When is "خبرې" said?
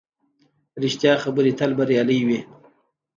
1.23-1.51